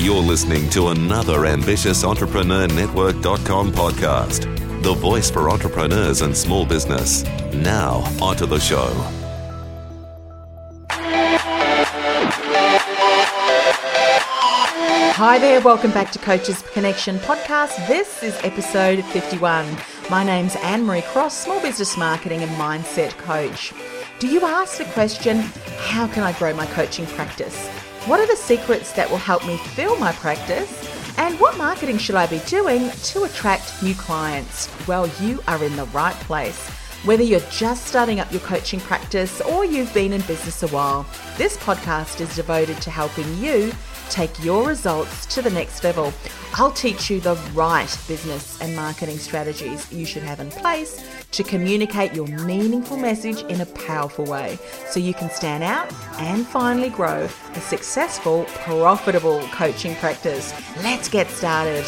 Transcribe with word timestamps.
You're 0.00 0.22
listening 0.22 0.70
to 0.70 0.88
another 0.88 1.44
Ambitious 1.44 2.04
Entrepreneur 2.04 2.66
Network.com 2.66 3.70
podcast, 3.70 4.82
the 4.82 4.94
voice 4.94 5.30
for 5.30 5.50
entrepreneurs 5.50 6.22
and 6.22 6.34
small 6.34 6.64
business. 6.64 7.22
Now, 7.52 7.96
onto 8.18 8.46
the 8.46 8.58
show. 8.58 8.88
Hi 15.12 15.38
there, 15.38 15.60
welcome 15.60 15.90
back 15.90 16.10
to 16.12 16.18
Coaches 16.18 16.62
Connection 16.72 17.18
podcast. 17.18 17.86
This 17.86 18.22
is 18.22 18.34
episode 18.42 19.04
51. 19.04 19.76
My 20.08 20.24
name's 20.24 20.56
Anne 20.56 20.86
Marie 20.86 21.02
Cross, 21.02 21.36
small 21.44 21.60
business 21.60 21.98
marketing 21.98 22.40
and 22.40 22.50
mindset 22.52 23.10
coach. 23.18 23.74
Do 24.18 24.28
you 24.28 24.40
ask 24.46 24.78
the 24.78 24.86
question, 24.86 25.40
how 25.76 26.06
can 26.06 26.22
I 26.22 26.32
grow 26.38 26.54
my 26.54 26.64
coaching 26.68 27.04
practice? 27.04 27.68
What 28.06 28.18
are 28.18 28.26
the 28.26 28.34
secrets 28.34 28.92
that 28.92 29.10
will 29.10 29.18
help 29.18 29.46
me 29.46 29.58
fill 29.58 29.94
my 29.98 30.12
practice? 30.12 30.88
And 31.18 31.38
what 31.38 31.58
marketing 31.58 31.98
should 31.98 32.14
I 32.14 32.26
be 32.26 32.38
doing 32.46 32.90
to 32.90 33.24
attract 33.24 33.82
new 33.82 33.94
clients? 33.94 34.70
Well, 34.88 35.06
you 35.20 35.42
are 35.46 35.62
in 35.62 35.76
the 35.76 35.84
right 35.86 36.14
place. 36.20 36.66
Whether 37.04 37.24
you're 37.24 37.40
just 37.50 37.86
starting 37.86 38.18
up 38.18 38.32
your 38.32 38.40
coaching 38.40 38.80
practice 38.80 39.42
or 39.42 39.66
you've 39.66 39.92
been 39.92 40.14
in 40.14 40.22
business 40.22 40.62
a 40.62 40.68
while, 40.68 41.06
this 41.36 41.58
podcast 41.58 42.22
is 42.22 42.34
devoted 42.34 42.80
to 42.80 42.90
helping 42.90 43.36
you 43.36 43.70
take 44.10 44.42
your 44.44 44.66
results 44.66 45.24
to 45.26 45.40
the 45.40 45.50
next 45.50 45.84
level. 45.84 46.12
I'll 46.54 46.72
teach 46.72 47.08
you 47.08 47.20
the 47.20 47.36
right 47.54 47.88
business 48.08 48.60
and 48.60 48.74
marketing 48.74 49.18
strategies 49.18 49.90
you 49.92 50.04
should 50.04 50.24
have 50.24 50.40
in 50.40 50.50
place 50.50 51.02
to 51.30 51.44
communicate 51.44 52.12
your 52.12 52.26
meaningful 52.26 52.96
message 52.96 53.42
in 53.42 53.60
a 53.60 53.66
powerful 53.66 54.24
way 54.24 54.58
so 54.88 54.98
you 54.98 55.14
can 55.14 55.30
stand 55.30 55.62
out 55.62 55.92
and 56.18 56.46
finally 56.46 56.90
grow 56.90 57.28
a 57.54 57.60
successful, 57.60 58.44
profitable 58.64 59.40
coaching 59.52 59.94
practice. 59.96 60.52
Let's 60.82 61.08
get 61.08 61.28
started. 61.28 61.86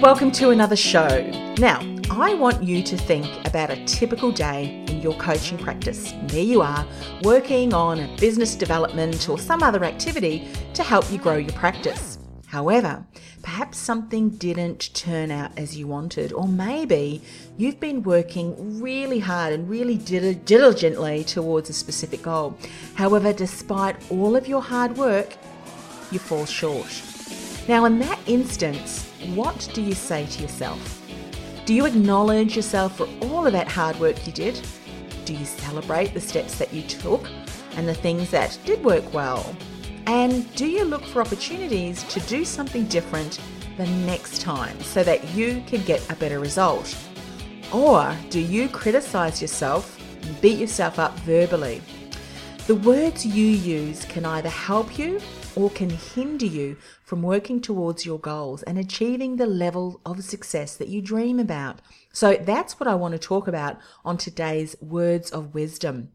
Welcome 0.00 0.30
to 0.30 0.50
another 0.50 0.76
show. 0.76 1.28
Now, 1.58 1.80
I 2.08 2.32
want 2.34 2.62
you 2.62 2.84
to 2.84 2.96
think 2.96 3.26
about 3.44 3.70
a 3.70 3.84
typical 3.84 4.30
day 4.30 4.84
in 4.86 5.00
your 5.02 5.14
coaching 5.14 5.58
practice. 5.58 6.12
There 6.28 6.44
you 6.44 6.62
are, 6.62 6.86
working 7.24 7.74
on 7.74 7.98
a 7.98 8.16
business 8.16 8.54
development 8.54 9.28
or 9.28 9.40
some 9.40 9.60
other 9.60 9.82
activity 9.82 10.48
to 10.74 10.84
help 10.84 11.10
you 11.10 11.18
grow 11.18 11.36
your 11.36 11.52
practice. 11.54 12.18
However, 12.46 13.04
perhaps 13.42 13.76
something 13.76 14.30
didn't 14.30 14.94
turn 14.94 15.32
out 15.32 15.50
as 15.58 15.76
you 15.76 15.88
wanted, 15.88 16.32
or 16.32 16.46
maybe 16.46 17.20
you've 17.56 17.80
been 17.80 18.04
working 18.04 18.80
really 18.80 19.18
hard 19.18 19.52
and 19.52 19.68
really 19.68 19.96
diligently 19.96 21.24
towards 21.24 21.70
a 21.70 21.72
specific 21.72 22.22
goal. 22.22 22.56
However, 22.94 23.32
despite 23.32 23.96
all 24.12 24.36
of 24.36 24.46
your 24.46 24.62
hard 24.62 24.96
work, 24.96 25.34
you 26.12 26.20
fall 26.20 26.46
short. 26.46 27.02
Now, 27.68 27.84
in 27.84 27.98
that 27.98 28.18
instance, 28.26 29.12
what 29.34 29.68
do 29.74 29.82
you 29.82 29.92
say 29.92 30.24
to 30.24 30.42
yourself? 30.42 31.02
Do 31.66 31.74
you 31.74 31.84
acknowledge 31.84 32.56
yourself 32.56 32.96
for 32.96 33.06
all 33.20 33.46
of 33.46 33.52
that 33.52 33.68
hard 33.68 34.00
work 34.00 34.26
you 34.26 34.32
did? 34.32 34.66
Do 35.26 35.34
you 35.34 35.44
celebrate 35.44 36.14
the 36.14 36.20
steps 36.20 36.56
that 36.56 36.72
you 36.72 36.80
took 36.80 37.28
and 37.76 37.86
the 37.86 37.92
things 37.92 38.30
that 38.30 38.58
did 38.64 38.82
work 38.82 39.12
well? 39.12 39.54
And 40.06 40.50
do 40.54 40.66
you 40.66 40.86
look 40.86 41.04
for 41.04 41.20
opportunities 41.20 42.04
to 42.04 42.20
do 42.20 42.42
something 42.42 42.86
different 42.86 43.38
the 43.76 43.86
next 44.06 44.40
time 44.40 44.80
so 44.80 45.04
that 45.04 45.22
you 45.34 45.62
can 45.66 45.82
get 45.82 46.10
a 46.10 46.16
better 46.16 46.38
result? 46.38 46.96
Or 47.70 48.16
do 48.30 48.40
you 48.40 48.70
criticize 48.70 49.42
yourself 49.42 50.00
and 50.22 50.40
beat 50.40 50.58
yourself 50.58 50.98
up 50.98 51.12
verbally? 51.18 51.82
The 52.66 52.76
words 52.76 53.26
you 53.26 53.44
use 53.44 54.06
can 54.06 54.24
either 54.24 54.48
help 54.48 54.98
you 54.98 55.20
or 55.58 55.68
can 55.68 55.90
hinder 55.90 56.46
you 56.46 56.76
from 57.02 57.20
working 57.20 57.60
towards 57.60 58.06
your 58.06 58.20
goals 58.20 58.62
and 58.62 58.78
achieving 58.78 59.36
the 59.36 59.46
level 59.46 60.00
of 60.06 60.22
success 60.22 60.76
that 60.76 60.86
you 60.86 61.02
dream 61.02 61.40
about. 61.40 61.80
So 62.12 62.36
that's 62.36 62.78
what 62.78 62.86
I 62.86 62.94
want 62.94 63.12
to 63.12 63.18
talk 63.18 63.48
about 63.48 63.76
on 64.04 64.16
today's 64.18 64.76
words 64.80 65.32
of 65.32 65.54
wisdom. 65.54 66.12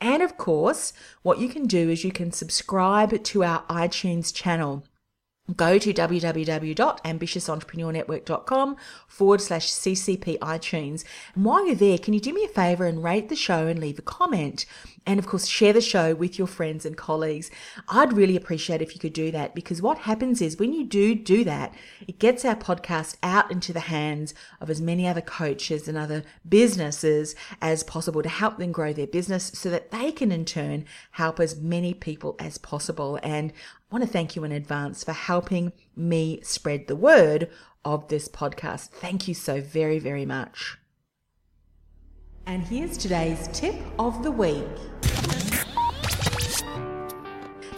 And 0.00 0.22
of 0.22 0.36
course, 0.36 0.92
what 1.22 1.38
you 1.38 1.48
can 1.48 1.66
do 1.66 1.90
is 1.90 2.04
you 2.04 2.12
can 2.12 2.32
subscribe 2.32 3.22
to 3.22 3.44
our 3.44 3.62
iTunes 3.64 4.34
channel 4.34 4.84
go 5.54 5.78
to 5.78 5.92
www.ambitiousentrepreneurnetwork.com 5.92 8.76
forward 9.06 9.40
slash 9.40 9.68
CCP 9.68 10.38
iTunes. 10.38 11.04
And 11.34 11.44
while 11.44 11.66
you're 11.66 11.76
there, 11.76 11.98
can 11.98 12.14
you 12.14 12.20
do 12.20 12.32
me 12.32 12.44
a 12.44 12.48
favor 12.48 12.86
and 12.86 13.04
rate 13.04 13.28
the 13.28 13.36
show 13.36 13.66
and 13.66 13.78
leave 13.78 13.98
a 13.98 14.02
comment? 14.02 14.64
And 15.06 15.18
of 15.18 15.26
course 15.26 15.46
share 15.46 15.72
the 15.72 15.80
show 15.80 16.14
with 16.14 16.38
your 16.38 16.48
friends 16.48 16.84
and 16.84 16.96
colleagues. 16.96 17.50
I'd 17.88 18.12
really 18.12 18.36
appreciate 18.36 18.82
if 18.82 18.94
you 18.94 19.00
could 19.00 19.12
do 19.12 19.30
that 19.30 19.54
because 19.54 19.80
what 19.80 19.98
happens 19.98 20.42
is 20.42 20.58
when 20.58 20.72
you 20.72 20.84
do 20.84 21.14
do 21.14 21.44
that 21.44 21.74
it 22.06 22.18
gets 22.18 22.44
our 22.44 22.56
podcast 22.56 23.16
out 23.22 23.50
into 23.50 23.72
the 23.72 23.80
hands 23.80 24.34
of 24.60 24.68
as 24.68 24.80
many 24.80 25.06
other 25.06 25.20
coaches 25.20 25.86
and 25.86 25.96
other 25.96 26.24
businesses 26.48 27.34
as 27.62 27.82
possible 27.82 28.22
to 28.22 28.28
help 28.28 28.58
them 28.58 28.72
grow 28.72 28.92
their 28.92 29.06
business 29.06 29.52
so 29.54 29.70
that 29.70 29.90
they 29.90 30.10
can 30.10 30.32
in 30.32 30.44
turn 30.44 30.84
help 31.12 31.38
as 31.38 31.56
many 31.56 31.94
people 31.94 32.34
as 32.38 32.58
possible. 32.58 33.18
And 33.22 33.52
i 33.90 33.94
want 33.94 34.04
to 34.04 34.10
thank 34.10 34.34
you 34.34 34.44
in 34.44 34.52
advance 34.52 35.04
for 35.04 35.12
helping 35.12 35.72
me 35.94 36.40
spread 36.42 36.86
the 36.86 36.96
word 36.96 37.48
of 37.84 38.08
this 38.08 38.28
podcast. 38.28 38.88
Thank 38.88 39.28
you 39.28 39.34
so 39.34 39.60
very 39.60 39.98
very 39.98 40.26
much 40.26 40.78
and 42.46 42.62
here's 42.62 42.96
today's 42.96 43.48
tip 43.48 43.74
of 43.98 44.22
the 44.22 44.30
week. 44.30 44.64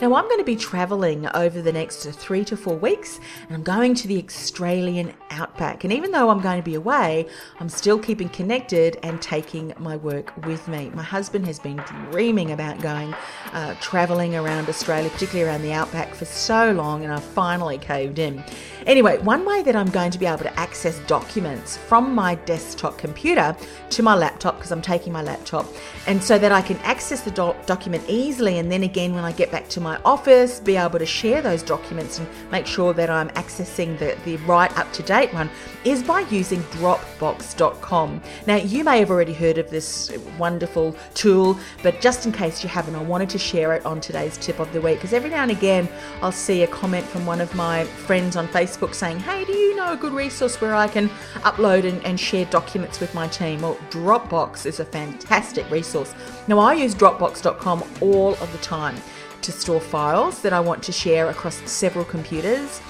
Now, 0.00 0.14
I'm 0.14 0.28
going 0.28 0.38
to 0.38 0.44
be 0.44 0.54
traveling 0.54 1.26
over 1.34 1.60
the 1.60 1.72
next 1.72 2.04
three 2.04 2.44
to 2.44 2.56
four 2.56 2.76
weeks, 2.76 3.18
and 3.48 3.56
I'm 3.56 3.64
going 3.64 3.96
to 3.96 4.06
the 4.06 4.22
Australian 4.22 5.12
outback. 5.30 5.82
And 5.82 5.92
even 5.92 6.12
though 6.12 6.30
I'm 6.30 6.40
going 6.40 6.58
to 6.58 6.64
be 6.64 6.76
away, 6.76 7.26
I'm 7.58 7.68
still 7.68 7.98
keeping 7.98 8.28
connected 8.28 8.96
and 9.02 9.20
taking 9.20 9.74
my 9.76 9.96
work 9.96 10.32
with 10.46 10.68
me. 10.68 10.92
My 10.94 11.02
husband 11.02 11.46
has 11.46 11.58
been 11.58 11.78
dreaming 12.12 12.52
about 12.52 12.80
going 12.80 13.12
uh, 13.52 13.74
traveling 13.80 14.36
around 14.36 14.68
Australia, 14.68 15.10
particularly 15.10 15.50
around 15.50 15.62
the 15.62 15.72
outback, 15.72 16.14
for 16.14 16.26
so 16.26 16.70
long, 16.70 17.02
and 17.02 17.12
I 17.12 17.18
finally 17.18 17.78
caved 17.78 18.20
in. 18.20 18.44
Anyway, 18.86 19.18
one 19.18 19.44
way 19.44 19.62
that 19.62 19.74
I'm 19.74 19.90
going 19.90 20.12
to 20.12 20.18
be 20.18 20.26
able 20.26 20.38
to 20.44 20.60
access 20.60 20.96
documents 21.08 21.76
from 21.76 22.14
my 22.14 22.36
desktop 22.36 22.98
computer 22.98 23.56
to 23.90 24.02
my 24.04 24.14
laptop, 24.14 24.58
because 24.58 24.70
I'm 24.70 24.80
taking 24.80 25.12
my 25.12 25.22
laptop, 25.22 25.66
and 26.06 26.22
so 26.22 26.38
that 26.38 26.52
I 26.52 26.62
can 26.62 26.76
access 26.78 27.22
the 27.22 27.32
doc- 27.32 27.66
document 27.66 28.04
easily, 28.06 28.58
and 28.58 28.70
then 28.70 28.84
again, 28.84 29.12
when 29.12 29.24
I 29.24 29.32
get 29.32 29.50
back 29.50 29.68
to 29.70 29.80
my 29.80 29.87
office, 30.04 30.60
be 30.60 30.76
able 30.76 30.98
to 30.98 31.06
share 31.06 31.42
those 31.42 31.62
documents 31.62 32.18
and 32.18 32.28
make 32.50 32.66
sure 32.66 32.92
that 32.94 33.10
I'm 33.10 33.28
accessing 33.30 33.98
the, 33.98 34.16
the 34.24 34.36
right 34.38 34.76
up 34.78 34.92
to 34.94 35.02
date 35.02 35.32
one, 35.34 35.50
is 35.84 36.02
by 36.02 36.20
using 36.30 36.62
Dropbox.com. 36.64 38.22
Now, 38.46 38.56
you 38.56 38.84
may 38.84 38.98
have 39.00 39.10
already 39.10 39.34
heard 39.34 39.58
of 39.58 39.70
this 39.70 40.12
wonderful 40.38 40.96
tool, 41.14 41.58
but 41.82 42.00
just 42.00 42.26
in 42.26 42.32
case 42.32 42.62
you 42.62 42.68
haven't, 42.68 42.94
I 42.94 43.02
wanted 43.02 43.30
to 43.30 43.38
share 43.38 43.74
it 43.74 43.84
on 43.84 44.00
today's 44.00 44.36
tip 44.38 44.60
of 44.60 44.72
the 44.72 44.80
week 44.80 44.98
because 44.98 45.12
every 45.12 45.30
now 45.30 45.42
and 45.42 45.50
again 45.50 45.88
I'll 46.22 46.32
see 46.32 46.62
a 46.62 46.66
comment 46.66 47.06
from 47.06 47.26
one 47.26 47.40
of 47.40 47.54
my 47.54 47.84
friends 47.84 48.36
on 48.36 48.46
Facebook 48.48 48.68
Facebook 48.78 48.94
saying, 48.94 49.18
hey, 49.20 49.44
do 49.44 49.52
you 49.52 49.76
know 49.76 49.92
a 49.92 49.96
good 49.96 50.12
resource 50.12 50.60
where 50.60 50.74
I 50.74 50.88
can 50.88 51.08
upload 51.42 51.88
and, 51.88 52.04
and 52.04 52.18
share 52.18 52.44
documents 52.46 53.00
with 53.00 53.14
my 53.14 53.28
team? 53.28 53.62
Well, 53.62 53.76
Dropbox 53.90 54.66
is 54.66 54.80
a 54.80 54.84
fantastic 54.84 55.68
resource. 55.70 56.14
Now, 56.46 56.58
I 56.58 56.74
use 56.74 56.94
Dropbox.com 56.94 57.82
all 58.00 58.34
of 58.34 58.52
the 58.52 58.58
time 58.58 58.96
to 59.42 59.52
store 59.52 59.80
files 59.80 60.42
that 60.42 60.52
I 60.52 60.60
want 60.60 60.82
to 60.84 60.92
share 60.92 61.28
across 61.28 61.56
several 61.70 62.04
computers. 62.04 62.80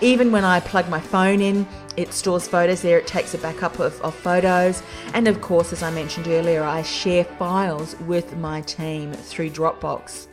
Even 0.00 0.30
when 0.30 0.44
I 0.44 0.60
plug 0.60 0.88
my 0.88 1.00
phone 1.00 1.40
in, 1.40 1.66
it 1.96 2.12
stores 2.12 2.46
photos 2.46 2.82
there, 2.82 2.98
it 2.98 3.06
takes 3.06 3.32
a 3.32 3.38
backup 3.38 3.78
of, 3.78 4.00
of, 4.02 4.14
photos. 4.14 4.82
And 5.14 5.26
of 5.26 5.40
course, 5.40 5.72
as 5.72 5.82
I 5.82 5.90
mentioned 5.90 6.28
earlier, 6.28 6.62
I 6.62 6.82
share 6.82 7.24
files 7.24 7.96
with 8.00 8.36
my 8.36 8.60
team 8.60 9.12
through 9.12 9.50
Dropbox. 9.50 10.26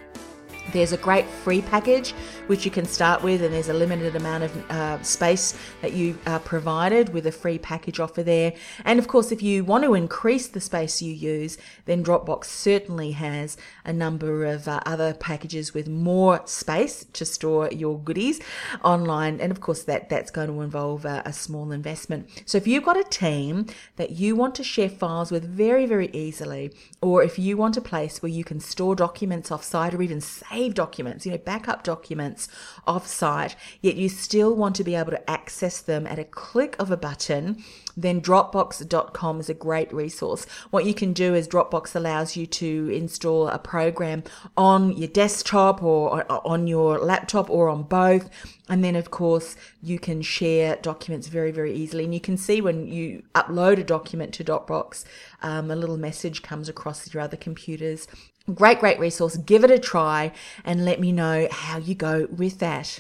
There's 0.72 0.94
a 0.94 0.98
great 0.98 1.26
free 1.26 1.62
package 1.62 2.14
which 2.48 2.66
you 2.66 2.72
can 2.72 2.86
start 2.86 3.22
with, 3.22 3.44
and 3.44 3.54
there's 3.54 3.70
a 3.70 3.74
limited 3.74 4.16
amount 4.16 4.46
of 4.46 4.72
uh, 4.72 5.04
space 5.04 5.58
that 5.82 5.94
you 5.94 6.18
are 6.26 6.40
provided 6.40 7.10
with 7.14 7.28
a 7.28 7.32
free 7.32 7.58
package 7.58 8.00
offer 8.00 8.24
there. 8.24 8.54
And 8.86 8.98
of 8.98 9.08
course, 9.08 9.32
if 9.32 9.44
you 9.44 9.64
want 9.64 9.84
to 9.84 9.94
increase 9.94 10.48
the 10.48 10.62
space 10.62 11.02
you 11.02 11.14
use, 11.14 11.58
then 11.86 12.04
Dropbox 12.04 12.46
certainly 12.46 13.12
has 13.12 13.58
a 13.86 13.94
number 13.94 14.46
of 14.46 14.68
uh, 14.68 14.80
other 14.86 15.14
packages 15.14 15.74
with 15.74 15.88
more 15.88 16.42
space 16.46 17.06
to 17.14 17.26
store 17.26 17.70
your 17.72 18.00
goodies 18.00 18.40
online. 18.84 19.40
And 19.42 19.52
of 19.52 19.62
course, 19.62 19.84
that, 19.84 20.10
that's 20.10 20.32
going 20.32 20.48
to 20.48 20.62
involve 20.62 21.06
a, 21.06 21.22
a 21.26 21.34
small 21.34 21.72
investment. 21.72 22.30
So 22.46 22.58
if 22.58 22.68
you've 22.68 22.86
got 22.86 22.98
a 22.98 23.04
team 23.04 23.68
that 23.98 24.12
you 24.12 24.36
want 24.36 24.56
to 24.56 24.64
share 24.64 24.90
files 24.90 25.30
with 25.30 25.44
very, 25.44 25.86
very 25.86 26.10
easily, 26.14 26.72
or 27.02 27.22
if 27.22 27.38
you 27.38 27.58
want 27.58 27.78
a 27.78 27.82
place 27.82 28.22
where 28.22 28.32
you 28.32 28.44
can 28.44 28.60
store 28.60 28.96
documents 28.96 29.50
offsite 29.50 29.94
or 29.94 30.02
even 30.02 30.22
save 30.22 30.53
documents, 30.74 31.26
you 31.26 31.32
know, 31.32 31.38
backup 31.38 31.84
documents 31.84 32.48
offsite, 32.88 33.56
yet 33.82 33.96
you 33.96 34.10
still 34.10 34.56
want 34.56 34.76
to 34.76 34.84
be 34.84 34.96
able 34.96 35.12
to 35.12 35.30
access 35.30 35.82
them 35.82 36.08
at 36.08 36.20
a 36.20 36.24
click 36.24 36.76
of 36.80 36.92
a 36.92 36.98
button, 36.98 37.64
then 37.96 38.22
Dropbox.com 38.22 39.40
is 39.40 39.50
a 39.50 39.54
great 39.54 39.94
resource. 39.94 40.46
What 40.72 40.86
you 40.86 40.94
can 40.94 41.14
do 41.14 41.34
is 41.34 41.48
Dropbox 41.48 41.96
allows 41.96 42.36
you 42.36 42.46
to 42.48 42.90
install 42.94 43.48
a 43.48 43.60
program 43.60 44.24
on 44.58 44.92
your 44.98 45.08
desktop 45.08 45.84
or 45.84 46.26
on 46.48 46.68
your 46.68 47.00
laptop 47.00 47.50
or 47.50 47.70
on 47.70 47.84
both. 47.84 48.30
And 48.70 48.84
then, 48.84 48.96
of 48.96 49.12
course, 49.12 49.56
you 49.82 50.00
can 50.00 50.22
share 50.22 50.78
documents 50.78 51.28
very, 51.28 51.52
very 51.52 51.74
easily. 51.74 52.06
And 52.06 52.14
you 52.14 52.22
can 52.22 52.38
see 52.38 52.62
when 52.62 52.88
you 52.88 53.24
upload 53.36 53.78
a 53.80 53.84
document 53.84 54.34
to 54.36 54.44
Dropbox, 54.44 55.04
um, 55.42 55.70
a 55.70 55.76
little 55.76 55.98
message 55.98 56.42
comes 56.42 56.70
across 56.70 57.14
your 57.14 57.22
other 57.22 57.38
computers 57.38 58.08
Great, 58.54 58.80
great 58.80 59.00
resource. 59.00 59.38
Give 59.38 59.64
it 59.64 59.72
a 59.72 59.80
try 59.80 60.34
and 60.66 60.84
let 60.84 61.00
me 61.00 61.14
know 61.14 61.48
how 61.50 61.78
you 61.78 61.96
go 61.96 62.28
with 62.30 62.60
that. 62.60 63.00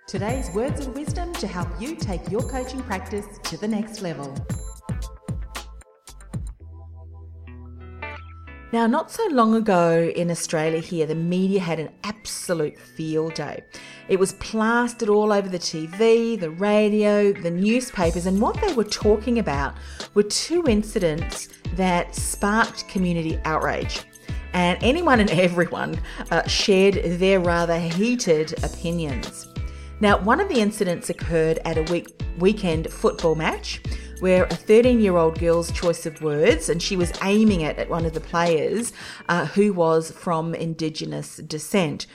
Today's 0.09 0.53
words 0.53 0.85
of 0.85 0.93
wisdom 0.93 1.31
to 1.35 1.47
help 1.47 1.69
you 1.79 1.95
take 1.95 2.29
your 2.29 2.41
coaching 2.49 2.81
practice 2.81 3.25
to 3.43 3.55
the 3.55 3.67
next 3.69 4.01
level. 4.01 4.35
Now, 8.71 8.85
not 8.85 9.09
so 9.09 9.25
long 9.31 9.55
ago 9.55 10.11
in 10.15 10.29
Australia, 10.29 10.79
here, 10.79 11.07
the 11.07 11.15
media 11.15 11.59
had 11.59 11.79
an 11.79 11.89
absolute 12.03 12.77
field 12.77 13.33
day. 13.33 13.63
It 14.09 14.19
was 14.19 14.33
plastered 14.33 15.09
all 15.09 15.33
over 15.33 15.49
the 15.49 15.57
TV, 15.57 16.39
the 16.39 16.51
radio, 16.51 17.33
the 17.33 17.49
newspapers, 17.49 18.27
and 18.27 18.39
what 18.39 18.61
they 18.61 18.71
were 18.73 18.83
talking 18.83 19.39
about 19.39 19.73
were 20.13 20.21
two 20.21 20.63
incidents 20.67 21.49
that 21.77 22.13
sparked 22.13 22.87
community 22.87 23.39
outrage. 23.43 24.03
And 24.53 24.77
anyone 24.83 25.19
and 25.19 25.31
everyone 25.31 25.99
uh, 26.29 26.47
shared 26.47 27.01
their 27.19 27.39
rather 27.39 27.79
heated 27.79 28.63
opinions. 28.63 29.47
Now, 29.99 30.19
one 30.19 30.39
of 30.39 30.47
the 30.47 30.59
incidents 30.59 31.09
occurred 31.09 31.57
at 31.65 31.79
a 31.79 31.91
week- 31.91 32.21
weekend 32.37 32.91
football 32.91 33.33
match 33.33 33.81
where 34.19 34.45
a 34.45 34.55
13 34.55 34.99
year 34.99 35.17
old 35.17 35.39
girl's 35.39 35.71
choice 35.71 36.05
of 36.05 36.21
words, 36.21 36.69
and 36.69 36.81
she 36.81 36.95
was 36.95 37.11
aiming 37.23 37.61
it 37.61 37.77
at 37.77 37.89
one 37.89 38.05
of 38.05 38.13
the 38.13 38.19
players 38.19 38.93
uh, 39.27 39.45
who 39.47 39.73
was 39.73 40.11
from 40.11 40.53
Indigenous 40.53 41.37
descent. 41.37 42.05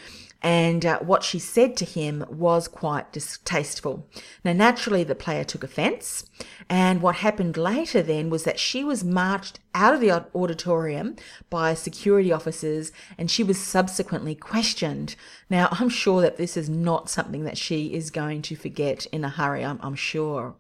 And 0.44 0.84
uh, 0.84 0.98
what 0.98 1.22
she 1.22 1.38
said 1.38 1.74
to 1.78 1.86
him 1.86 2.22
was 2.28 2.68
quite 2.68 3.14
distasteful. 3.14 4.06
Now, 4.44 4.52
naturally, 4.52 5.02
the 5.02 5.14
player 5.14 5.42
took 5.42 5.64
offence. 5.64 6.26
And 6.68 7.00
what 7.00 7.16
happened 7.16 7.56
later 7.56 8.02
then 8.02 8.28
was 8.28 8.44
that 8.44 8.60
she 8.60 8.84
was 8.84 9.02
marched 9.02 9.58
out 9.74 9.94
of 9.94 10.02
the 10.02 10.10
auditorium 10.34 11.16
by 11.48 11.72
security 11.72 12.30
officers 12.30 12.92
and 13.16 13.30
she 13.30 13.42
was 13.42 13.58
subsequently 13.58 14.34
questioned. 14.34 15.16
Now, 15.48 15.68
I'm 15.72 15.88
sure 15.88 16.20
that 16.20 16.36
this 16.36 16.58
is 16.58 16.68
not 16.68 17.08
something 17.08 17.44
that 17.44 17.56
she 17.56 17.94
is 17.94 18.10
going 18.10 18.42
to 18.42 18.54
forget 18.54 19.06
in 19.06 19.24
a 19.24 19.30
hurry, 19.30 19.64
I'm, 19.64 19.80
I'm 19.82 19.94
sure. 19.94 20.56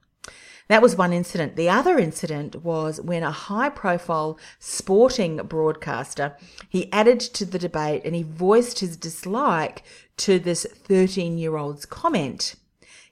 That 0.68 0.82
was 0.82 0.96
one 0.96 1.12
incident. 1.12 1.56
The 1.56 1.68
other 1.68 1.98
incident 1.98 2.64
was 2.64 3.00
when 3.00 3.22
a 3.22 3.30
high 3.30 3.68
profile 3.68 4.38
sporting 4.58 5.36
broadcaster, 5.36 6.36
he 6.68 6.90
added 6.90 7.20
to 7.20 7.44
the 7.44 7.58
debate 7.58 8.02
and 8.04 8.14
he 8.14 8.22
voiced 8.22 8.78
his 8.78 8.96
dislike 8.96 9.82
to 10.18 10.38
this 10.38 10.66
13 10.70 11.36
year 11.36 11.56
old's 11.56 11.84
comment. 11.84 12.54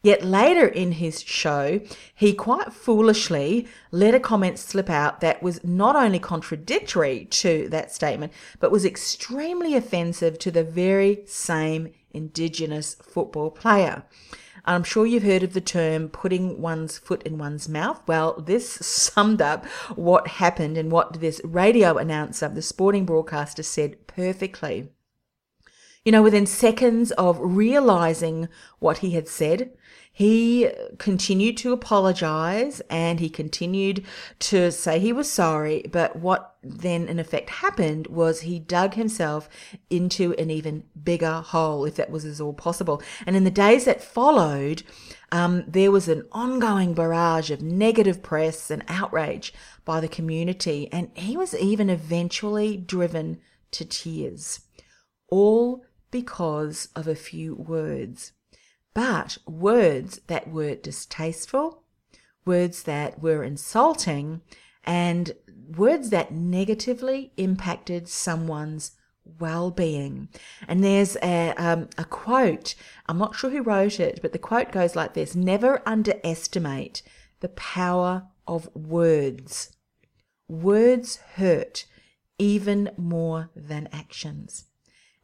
Yet 0.02 0.25
later 0.25 0.66
in 0.66 0.92
his 0.92 1.23
show, 1.23 1.80
he 2.12 2.32
quite 2.32 2.73
foolishly 2.73 3.68
let 3.92 4.16
a 4.16 4.21
comment 4.21 4.59
slip 4.59 4.90
out 4.90 5.21
that 5.21 5.42
was 5.42 5.62
not 5.62 5.94
only 5.94 6.18
contradictory 6.18 7.26
to 7.26 7.68
that 7.68 7.92
statement, 7.92 8.32
but 8.59 8.73
was 8.73 8.85
extremely 8.85 9.76
offensive 9.76 10.40
to 10.40 10.50
the 10.50 10.64
very 10.64 11.23
same 11.26 11.92
Indigenous 12.11 12.94
football 12.94 13.50
player. 13.50 14.02
I'm 14.64 14.85
sure 14.85 15.04
you've 15.07 15.25
heard 15.25 15.42
of 15.42 15.54
the 15.54 15.61
term 15.61 16.09
putting 16.09 16.61
one's 16.61 16.97
foot 16.97 17.23
in 17.25 17.37
one's 17.37 17.69
mouth. 17.69 18.00
Well, 18.07 18.40
this 18.40 18.71
summed 18.71 19.42
up 19.42 19.66
what 19.97 20.28
happened 20.28 20.78
and 20.78 20.90
what 20.90 21.21
this 21.21 21.40
radio 21.45 21.99
announcer, 21.99 22.49
the 22.49 22.62
sporting 22.62 23.04
broadcaster, 23.04 23.64
said 23.64 24.07
perfectly. 24.07 24.92
You 26.04 26.11
know, 26.11 26.23
within 26.23 26.47
seconds 26.47 27.12
of 27.12 27.38
realizing 27.40 28.49
what 28.80 28.99
he 28.99 29.12
had 29.12 29.28
said, 29.28 29.71
he 30.14 30.71
continued 30.99 31.56
to 31.59 31.73
apologize 31.73 32.82
and 32.90 33.18
he 33.18 33.30
continued 33.30 34.04
to 34.40 34.71
say 34.71 34.99
he 34.99 35.12
was 35.12 35.30
sorry. 35.30 35.87
But 35.90 36.16
what 36.16 36.56
then, 36.62 37.09
in 37.09 37.18
effect, 37.18 37.49
happened 37.49 38.09
was 38.09 38.40
he 38.40 38.59
dug 38.59 38.94
himself 38.94 39.49
into 39.88 40.35
an 40.35 40.50
even 40.50 40.85
bigger 41.02 41.40
hole, 41.40 41.87
if 41.87 41.94
that 41.97 42.11
was 42.11 42.26
at 42.26 42.44
all 42.44 42.52
possible. 42.52 43.00
And 43.25 43.37
in 43.37 43.44
the 43.44 43.50
days 43.50 43.87
that 43.87 44.04
followed, 44.04 44.82
um, 45.30 45.64
there 45.66 45.90
was 45.90 46.09
an 46.09 46.26
ongoing 46.30 46.92
barrage 46.92 47.50
of 47.50 47.62
negative 47.62 48.23
press 48.23 48.71
and 48.71 48.85
outrage 48.88 49.54
by 49.87 50.00
the 50.00 50.09
community. 50.09 50.92
And 50.92 51.11
he 51.14 51.38
was 51.38 51.54
even 51.54 51.88
eventually 51.88 52.76
driven 52.76 53.40
to 53.71 53.87
tears, 53.87 54.61
all 55.30 55.85
because 56.12 56.88
of 56.95 57.09
a 57.09 57.16
few 57.16 57.57
words 57.57 58.33
but 58.95 59.38
words 59.47 60.21
that 60.26 60.50
were 60.50 60.75
distasteful, 60.75 61.83
words 62.45 62.83
that 62.85 63.23
were 63.23 63.42
insulting, 63.42 64.42
and 64.85 65.33
words 65.76 66.11
that 66.11 66.33
negatively 66.33 67.33
impacted 67.37 68.09
someone's 68.09 68.92
well-being. 69.25 70.28
And 70.66 70.83
there's 70.83 71.16
a, 71.23 71.54
um, 71.57 71.88
a 71.97 72.04
quote, 72.04 72.75
I'm 73.07 73.19
not 73.19 73.37
sure 73.37 73.50
who 73.50 73.62
wrote 73.62 74.00
it, 74.00 74.21
but 74.21 74.33
the 74.33 74.38
quote 74.38 74.73
goes 74.73 74.97
like 74.97 75.14
this, 75.14 75.35
never 75.35 75.81
underestimate 75.87 77.02
the 77.40 77.49
power 77.50 78.25
of 78.47 78.69
words. 78.75 79.76
Words 80.49 81.16
hurt 81.35 81.87
even 82.38 82.90
more 82.97 83.50
than 83.54 83.88
actions. 83.92 84.64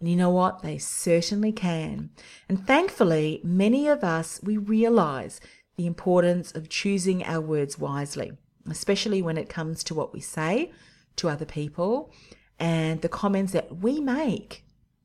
And 0.01 0.09
you 0.09 0.17
know 0.17 0.31
what? 0.31 0.63
They 0.63 0.79
certainly 0.79 1.53
can. 1.53 2.11
And 2.49 2.67
thankfully, 2.67 3.41
many 3.43 3.89
of 3.89 4.05
us, 4.05 4.41
we 4.43 4.57
realize 4.57 5.41
the 5.77 5.87
importance 5.87 6.53
of 6.53 6.69
choosing 6.69 7.25
our 7.25 7.41
words 7.41 7.79
wisely, 7.79 8.33
especially 8.71 9.23
when 9.23 9.37
it 9.37 9.49
comes 9.49 9.83
to 9.85 9.95
what 9.95 10.13
we 10.13 10.21
say 10.21 10.73
to 11.17 11.29
other 11.29 11.45
people 11.45 12.13
and 12.59 13.03
the 13.03 13.09
comments 13.09 13.53
that 13.53 13.79
we 13.79 14.01
make 14.01 14.65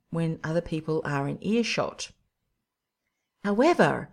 when 0.09 0.39
other 0.43 0.61
people 0.61 1.01
are 1.05 1.27
in 1.27 1.43
earshot. 1.43 2.11
However, 3.43 4.09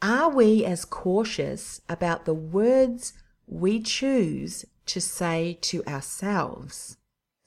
are 0.00 0.30
we 0.30 0.64
as 0.64 0.84
cautious 0.84 1.80
about 1.88 2.24
the 2.24 2.34
words 2.34 3.12
we 3.46 3.80
choose 3.80 4.64
to 4.86 5.00
say 5.00 5.58
to 5.62 5.84
ourselves? 5.86 6.96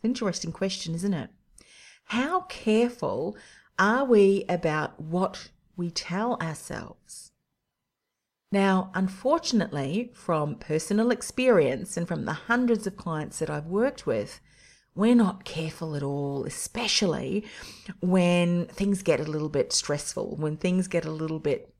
Interesting 0.03 0.51
question, 0.51 0.93
isn't 0.95 1.13
it? 1.13 1.29
How 2.13 2.41
careful 2.41 3.35
are 3.79 4.05
we 4.05 4.45
about 4.47 5.01
what 5.01 5.49
we 5.75 5.89
tell 5.89 6.35
ourselves? 6.35 7.31
Now, 8.51 8.91
unfortunately, 8.93 10.11
from 10.13 10.57
personal 10.57 11.09
experience 11.09 11.97
and 11.97 12.07
from 12.07 12.25
the 12.25 12.33
hundreds 12.33 12.85
of 12.85 12.97
clients 12.97 13.39
that 13.39 13.49
I've 13.49 13.65
worked 13.65 14.05
with, 14.05 14.41
we're 14.93 15.15
not 15.15 15.43
careful 15.43 15.95
at 15.95 16.03
all, 16.03 16.45
especially 16.45 17.45
when 17.99 18.67
things 18.67 19.01
get 19.01 19.19
a 19.19 19.23
little 19.23 19.49
bit 19.49 19.73
stressful, 19.73 20.35
when 20.35 20.55
things 20.55 20.87
get 20.87 21.05
a 21.05 21.11
little 21.11 21.39
bit, 21.39 21.73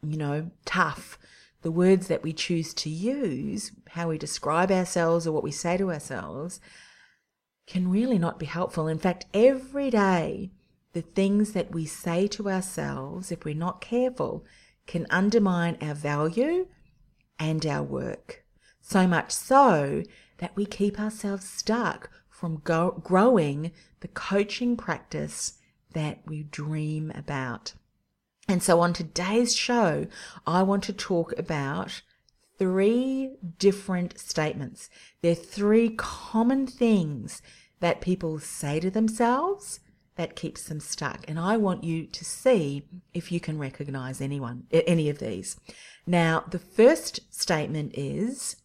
you 0.00 0.16
know, 0.16 0.52
tough. 0.64 1.18
The 1.62 1.72
words 1.72 2.06
that 2.06 2.22
we 2.22 2.32
choose 2.32 2.72
to 2.74 2.88
use, 2.88 3.72
how 3.88 4.10
we 4.10 4.16
describe 4.16 4.70
ourselves 4.70 5.26
or 5.26 5.32
what 5.32 5.42
we 5.42 5.50
say 5.50 5.76
to 5.76 5.90
ourselves, 5.90 6.60
can 7.70 7.88
really 7.88 8.18
not 8.18 8.40
be 8.40 8.46
helpful. 8.46 8.88
In 8.88 8.98
fact, 8.98 9.26
every 9.32 9.90
day, 9.90 10.50
the 10.92 11.02
things 11.02 11.52
that 11.52 11.70
we 11.70 11.86
say 11.86 12.26
to 12.26 12.50
ourselves, 12.50 13.30
if 13.30 13.44
we're 13.44 13.54
not 13.54 13.80
careful, 13.80 14.44
can 14.88 15.06
undermine 15.08 15.78
our 15.80 15.94
value 15.94 16.66
and 17.38 17.64
our 17.64 17.84
work. 17.84 18.44
So 18.80 19.06
much 19.06 19.30
so 19.30 20.02
that 20.38 20.56
we 20.56 20.66
keep 20.66 20.98
ourselves 20.98 21.48
stuck 21.48 22.10
from 22.28 22.60
go- 22.64 23.00
growing 23.04 23.70
the 24.00 24.08
coaching 24.08 24.76
practice 24.76 25.60
that 25.92 26.22
we 26.26 26.42
dream 26.42 27.12
about. 27.14 27.74
And 28.48 28.64
so, 28.64 28.80
on 28.80 28.92
today's 28.92 29.54
show, 29.54 30.08
I 30.44 30.64
want 30.64 30.82
to 30.84 30.92
talk 30.92 31.38
about 31.38 32.02
three 32.60 33.36
different 33.58 34.18
statements. 34.18 34.90
They're 35.22 35.34
three 35.34 35.94
common 35.96 36.66
things 36.66 37.40
that 37.80 38.02
people 38.02 38.38
say 38.38 38.78
to 38.80 38.90
themselves 38.90 39.80
that 40.16 40.36
keeps 40.36 40.64
them 40.64 40.78
stuck. 40.78 41.24
And 41.26 41.38
I 41.38 41.56
want 41.56 41.84
you 41.84 42.06
to 42.06 42.24
see 42.24 42.84
if 43.14 43.32
you 43.32 43.40
can 43.40 43.58
recognize 43.58 44.20
anyone, 44.20 44.64
any 44.70 45.08
of 45.08 45.20
these. 45.20 45.58
Now, 46.06 46.44
the 46.50 46.58
first 46.58 47.20
statement 47.34 47.92
is, 47.96 48.56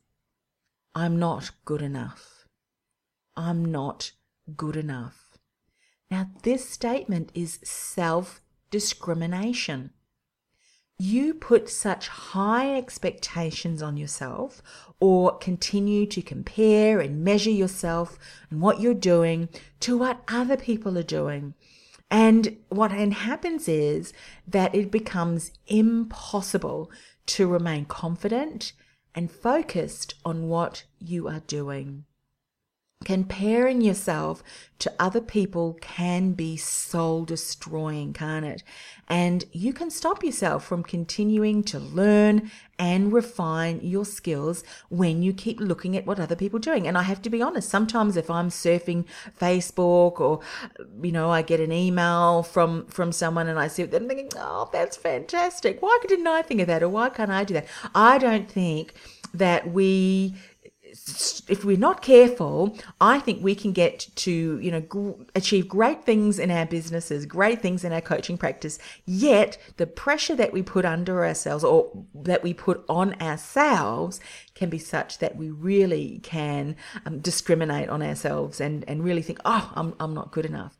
I'm 0.93 1.17
not 1.17 1.51
good 1.63 1.81
enough. 1.81 2.45
I'm 3.37 3.63
not 3.63 4.11
good 4.57 4.75
enough. 4.75 5.37
Now, 6.11 6.31
this 6.43 6.69
statement 6.69 7.31
is 7.33 7.59
self 7.63 8.41
discrimination 8.71 9.91
you 10.97 11.33
put 11.33 11.69
such 11.69 12.07
high 12.07 12.75
expectations 12.75 13.81
on 13.81 13.97
yourself 13.97 14.61
or 14.99 15.37
continue 15.37 16.05
to 16.05 16.21
compare 16.21 16.99
and 16.99 17.23
measure 17.23 17.49
yourself 17.51 18.17
and 18.49 18.61
what 18.61 18.79
you're 18.79 18.93
doing 18.93 19.49
to 19.81 19.97
what 19.97 20.21
other 20.27 20.55
people 20.55 20.97
are 20.97 21.03
doing. 21.03 21.53
And 22.09 22.57
what 22.69 22.91
happens 22.91 23.67
is 23.67 24.13
that 24.47 24.73
it 24.73 24.89
becomes 24.89 25.51
impossible 25.67 26.89
to 27.25 27.47
remain 27.47 27.85
confident 27.85 28.73
and 29.13 29.31
focused 29.31 30.15
on 30.23 30.47
what 30.47 30.83
you 30.99 31.27
are 31.27 31.41
doing. 31.41 32.05
Comparing 33.05 33.81
yourself 33.81 34.43
to 34.79 34.91
other 34.99 35.21
people 35.21 35.77
can 35.79 36.33
be 36.33 36.57
soul 36.57 37.23
destroying, 37.23 38.11
can't 38.11 38.45
it? 38.45 38.63
And 39.07 39.45
you 39.51 39.71
can 39.71 39.89
stop 39.91 40.23
yourself 40.23 40.65
from 40.65 40.83
continuing 40.83 41.63
to 41.65 41.79
learn 41.79 42.51
and 42.77 43.13
refine 43.13 43.79
your 43.81 44.03
skills 44.03 44.63
when 44.89 45.21
you 45.21 45.31
keep 45.31 45.59
looking 45.59 45.95
at 45.95 46.05
what 46.05 46.19
other 46.19 46.35
people 46.35 46.57
are 46.57 46.59
doing. 46.59 46.87
And 46.87 46.97
I 46.97 47.03
have 47.03 47.21
to 47.21 47.29
be 47.29 47.41
honest, 47.41 47.69
sometimes 47.69 48.17
if 48.17 48.29
I'm 48.29 48.49
surfing 48.49 49.05
Facebook 49.39 50.19
or, 50.19 50.41
you 51.01 51.11
know, 51.11 51.29
I 51.29 51.43
get 51.43 51.59
an 51.59 51.71
email 51.71 52.43
from, 52.43 52.87
from 52.87 53.11
someone 53.11 53.47
and 53.47 53.59
I 53.59 53.67
see 53.67 53.83
it, 53.83 53.93
I'm 53.93 54.07
thinking, 54.07 54.31
oh, 54.37 54.69
that's 54.73 54.97
fantastic. 54.97 55.81
Why 55.81 55.97
didn't 56.07 56.27
I 56.27 56.41
think 56.41 56.59
of 56.61 56.67
that? 56.67 56.83
Or 56.83 56.89
why 56.89 57.09
can't 57.09 57.31
I 57.31 57.43
do 57.43 57.53
that? 57.53 57.67
I 57.93 58.17
don't 58.17 58.49
think 58.49 58.93
that 59.33 59.71
we 59.71 60.33
if 61.47 61.63
we're 61.65 61.77
not 61.77 62.01
careful, 62.01 62.77
I 62.99 63.19
think 63.19 63.43
we 63.43 63.55
can 63.55 63.71
get 63.71 64.07
to, 64.15 64.59
you 64.59 64.71
know, 64.71 65.25
achieve 65.35 65.67
great 65.67 66.03
things 66.03 66.39
in 66.39 66.51
our 66.51 66.65
businesses, 66.65 67.25
great 67.25 67.61
things 67.61 67.83
in 67.83 67.91
our 67.91 68.01
coaching 68.01 68.37
practice. 68.37 68.79
Yet 69.05 69.57
the 69.77 69.87
pressure 69.87 70.35
that 70.35 70.53
we 70.53 70.61
put 70.61 70.85
under 70.85 71.25
ourselves 71.25 71.63
or 71.63 71.91
that 72.13 72.43
we 72.43 72.53
put 72.53 72.83
on 72.89 73.19
ourselves 73.21 74.19
can 74.53 74.69
be 74.69 74.79
such 74.79 75.19
that 75.19 75.35
we 75.35 75.49
really 75.49 76.19
can 76.23 76.75
um, 77.05 77.19
discriminate 77.19 77.89
on 77.89 78.01
ourselves 78.01 78.61
and, 78.61 78.83
and 78.87 79.03
really 79.03 79.21
think, 79.21 79.39
oh, 79.45 79.71
I'm, 79.75 79.93
I'm 79.99 80.13
not 80.13 80.31
good 80.31 80.45
enough. 80.45 80.77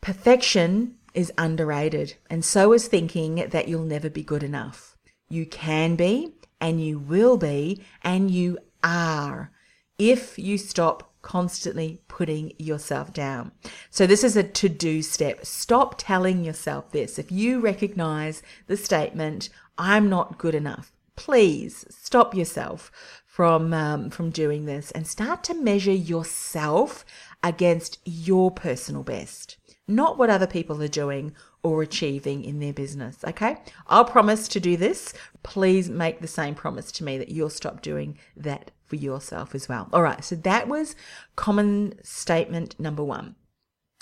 Perfection 0.00 0.96
is 1.14 1.32
underrated, 1.38 2.14
and 2.30 2.44
so 2.44 2.72
is 2.72 2.88
thinking 2.88 3.34
that 3.50 3.68
you'll 3.68 3.84
never 3.84 4.08
be 4.08 4.22
good 4.22 4.42
enough. 4.42 4.96
You 5.28 5.46
can 5.46 5.94
be, 5.94 6.34
and 6.60 6.80
you 6.80 6.98
will 6.98 7.36
be, 7.36 7.82
and 8.02 8.30
you 8.30 8.58
are 8.82 9.50
if 9.98 10.38
you 10.38 10.58
stop 10.58 11.12
constantly 11.22 12.00
putting 12.08 12.52
yourself 12.58 13.12
down. 13.12 13.52
So, 13.90 14.06
this 14.06 14.24
is 14.24 14.36
a 14.36 14.42
to 14.42 14.68
do 14.68 15.02
step. 15.02 15.46
Stop 15.46 15.94
telling 15.96 16.44
yourself 16.44 16.90
this. 16.90 17.18
If 17.18 17.30
you 17.30 17.60
recognize 17.60 18.42
the 18.66 18.76
statement, 18.76 19.48
I'm 19.78 20.08
not 20.08 20.38
good 20.38 20.54
enough, 20.54 20.92
please 21.16 21.84
stop 21.88 22.34
yourself 22.34 22.90
from, 23.24 23.72
um, 23.72 24.10
from 24.10 24.30
doing 24.30 24.66
this 24.66 24.90
and 24.90 25.06
start 25.06 25.44
to 25.44 25.54
measure 25.54 25.92
yourself 25.92 27.04
against 27.42 27.98
your 28.04 28.50
personal 28.50 29.02
best 29.02 29.56
not 29.94 30.18
what 30.18 30.30
other 30.30 30.46
people 30.46 30.82
are 30.82 30.88
doing 30.88 31.34
or 31.62 31.82
achieving 31.82 32.44
in 32.44 32.58
their 32.60 32.72
business. 32.72 33.18
Okay. 33.24 33.58
I'll 33.86 34.04
promise 34.04 34.48
to 34.48 34.60
do 34.60 34.76
this. 34.76 35.14
Please 35.42 35.88
make 35.88 36.20
the 36.20 36.28
same 36.28 36.54
promise 36.54 36.90
to 36.92 37.04
me 37.04 37.18
that 37.18 37.28
you'll 37.28 37.50
stop 37.50 37.82
doing 37.82 38.18
that 38.36 38.70
for 38.84 38.96
yourself 38.96 39.54
as 39.54 39.68
well. 39.68 39.88
All 39.92 40.02
right. 40.02 40.24
So 40.24 40.34
that 40.36 40.68
was 40.68 40.96
common 41.36 41.94
statement 42.02 42.78
number 42.80 43.04
one. 43.04 43.36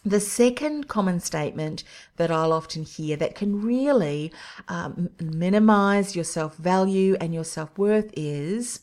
The 0.05 0.21
second 0.21 0.89
common 0.89 1.21
statement 1.21 1.85
that 2.17 2.31
I'll 2.31 2.55
often 2.55 2.85
hear 2.85 3.17
that 3.19 3.35
can 3.35 3.61
really 3.61 4.33
um, 4.69 5.11
minimize 5.21 6.17
your 6.17 6.25
self 6.25 6.57
value 6.57 7.17
and 7.21 7.35
your 7.35 7.45
self 7.45 7.77
worth 7.77 8.11
is 8.17 8.81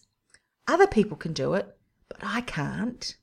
other 0.68 0.86
people 0.86 1.18
can 1.18 1.34
do 1.34 1.56
it, 1.56 1.76
but 2.08 2.20
I 2.22 2.42
can't. 2.42 3.18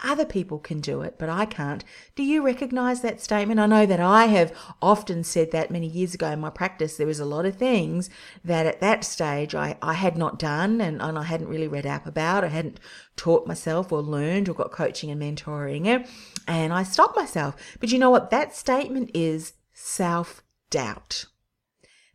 Other 0.00 0.24
people 0.24 0.60
can 0.60 0.80
do 0.80 1.00
it, 1.02 1.16
but 1.18 1.28
I 1.28 1.44
can't. 1.44 1.82
Do 2.14 2.22
you 2.22 2.44
recognize 2.44 3.00
that 3.00 3.20
statement? 3.20 3.58
I 3.58 3.66
know 3.66 3.84
that 3.84 3.98
I 3.98 4.26
have 4.26 4.52
often 4.80 5.24
said 5.24 5.50
that 5.50 5.72
many 5.72 5.88
years 5.88 6.14
ago 6.14 6.28
in 6.30 6.38
my 6.38 6.50
practice. 6.50 6.96
There 6.96 7.06
was 7.06 7.18
a 7.18 7.24
lot 7.24 7.46
of 7.46 7.56
things 7.56 8.08
that 8.44 8.64
at 8.64 8.80
that 8.80 9.02
stage 9.02 9.56
I, 9.56 9.76
I 9.82 9.94
had 9.94 10.16
not 10.16 10.38
done 10.38 10.80
and, 10.80 11.02
and 11.02 11.18
I 11.18 11.24
hadn't 11.24 11.48
really 11.48 11.66
read 11.66 11.84
up 11.84 12.06
about. 12.06 12.44
I 12.44 12.48
hadn't 12.48 12.78
taught 13.16 13.48
myself 13.48 13.90
or 13.90 14.00
learned 14.00 14.48
or 14.48 14.54
got 14.54 14.70
coaching 14.70 15.10
and 15.10 15.20
mentoring. 15.20 16.06
And 16.46 16.72
I 16.72 16.84
stopped 16.84 17.16
myself. 17.16 17.56
But 17.80 17.90
you 17.90 17.98
know 17.98 18.10
what? 18.10 18.30
That 18.30 18.54
statement 18.54 19.10
is 19.14 19.54
self 19.72 20.44
doubt. 20.70 21.24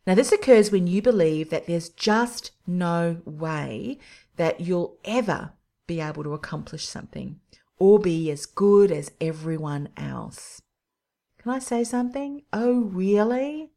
Now, 0.06 0.14
this 0.14 0.32
occurs 0.32 0.70
when 0.70 0.86
you 0.86 1.02
believe 1.02 1.50
that 1.50 1.66
there's 1.66 1.90
just 1.90 2.52
no 2.66 3.20
way 3.26 3.98
that 4.36 4.60
you'll 4.60 4.98
ever 5.04 5.52
be 5.86 6.00
able 6.00 6.22
to 6.24 6.32
accomplish 6.32 6.86
something 6.86 7.40
or 7.78 7.98
be 7.98 8.30
as 8.30 8.46
good 8.46 8.90
as 8.90 9.12
everyone 9.20 9.88
else. 9.96 10.62
Can 11.38 11.52
I 11.52 11.58
say 11.58 11.84
something? 11.84 12.42
Oh, 12.52 12.80
really? 12.80 13.70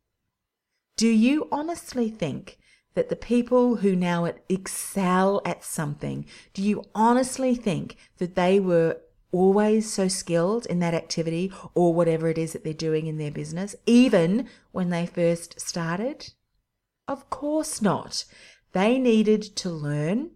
Do 0.96 1.08
you 1.08 1.48
honestly 1.52 2.10
think 2.10 2.58
that 2.96 3.10
the 3.10 3.16
people 3.16 3.78
who 3.78 3.96
now 3.96 4.32
excel 4.50 5.42
at 5.46 5.64
something, 5.64 6.26
do 6.54 6.64
you 6.64 6.84
honestly 6.96 7.54
think 7.54 7.96
that 8.18 8.36
they 8.36 8.60
were 8.60 8.98
always 9.32 9.92
so 9.92 10.08
skilled 10.08 10.66
in 10.66 10.80
that 10.80 10.94
activity 10.94 11.52
or 11.76 11.94
whatever 11.94 12.28
it 12.28 12.38
is 12.38 12.54
that 12.54 12.64
they're 12.64 12.74
doing 12.74 13.06
in 13.08 13.18
their 13.18 13.32
business, 13.32 13.76
even 13.86 14.48
when 14.72 14.90
they 14.90 15.06
first 15.06 15.60
started? 15.60 16.34
Of 17.08 17.30
course 17.30 17.82
not. 17.82 18.26
They 18.72 18.98
needed 18.98 19.44
to 19.58 19.70
learn, 19.70 20.32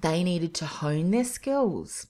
they 0.00 0.22
needed 0.22 0.54
to 0.56 0.66
hone 0.66 1.10
their 1.10 1.24
skills. 1.24 2.06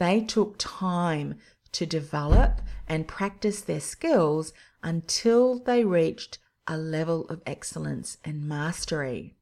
They 0.00 0.22
took 0.22 0.54
time 0.56 1.34
to 1.72 1.84
develop 1.84 2.62
and 2.88 3.06
practice 3.06 3.60
their 3.60 3.80
skills 3.80 4.54
until 4.82 5.58
they 5.58 5.84
reached 5.84 6.38
a 6.66 6.78
level 6.78 7.28
of 7.28 7.42
excellence 7.44 8.16
and 8.24 8.48
mastery. 8.48 9.34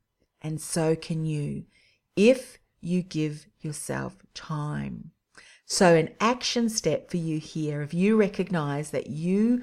And 0.43 0.61
so 0.61 0.97
can 0.97 1.25
you 1.25 1.65
if 2.17 2.59
you 2.81 3.03
give 3.03 3.47
yourself 3.61 4.17
time. 4.35 5.13
So, 5.65 5.95
an 5.95 6.11
action 6.21 6.69
step 6.69 7.09
for 7.09 7.19
you 7.19 7.39
here, 7.39 7.83
if 7.83 7.95
you 7.95 8.17
recognize 8.17 8.91
that 8.91 9.09
you 9.09 9.63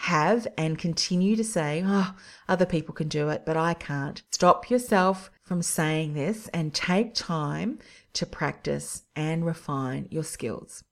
have 0.00 0.46
and 0.58 0.78
continue 0.78 1.36
to 1.36 1.44
say, 1.44 1.82
oh, 1.86 2.14
other 2.48 2.66
people 2.66 2.94
can 2.94 3.08
do 3.08 3.30
it, 3.30 3.44
but 3.46 3.56
I 3.56 3.72
can't, 3.72 4.22
stop 4.30 4.68
yourself 4.68 5.30
from 5.42 5.62
saying 5.62 6.12
this 6.12 6.48
and 6.48 6.74
take 6.74 7.14
time 7.14 7.78
to 8.16 8.26
practice 8.26 9.02
and 9.14 9.46
refine 9.46 10.08
your 10.10 10.24
skills. 10.24 10.82